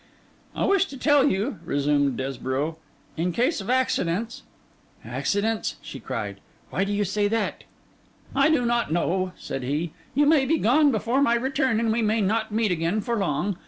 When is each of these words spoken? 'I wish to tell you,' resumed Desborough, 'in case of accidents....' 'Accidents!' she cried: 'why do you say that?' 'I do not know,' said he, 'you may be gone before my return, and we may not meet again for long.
'I 0.55 0.65
wish 0.65 0.85
to 0.87 0.97
tell 0.97 1.27
you,' 1.29 1.59
resumed 1.63 2.17
Desborough, 2.17 2.77
'in 3.17 3.31
case 3.31 3.61
of 3.61 3.69
accidents....' 3.69 4.41
'Accidents!' 5.05 5.75
she 5.83 5.99
cried: 5.99 6.39
'why 6.71 6.83
do 6.85 6.91
you 6.91 7.05
say 7.05 7.27
that?' 7.27 7.65
'I 8.35 8.49
do 8.49 8.65
not 8.65 8.91
know,' 8.91 9.31
said 9.37 9.61
he, 9.61 9.93
'you 10.15 10.25
may 10.25 10.45
be 10.45 10.57
gone 10.57 10.89
before 10.89 11.21
my 11.21 11.35
return, 11.35 11.79
and 11.79 11.91
we 11.91 12.01
may 12.01 12.19
not 12.19 12.51
meet 12.51 12.71
again 12.71 12.99
for 12.99 13.15
long. 13.19 13.57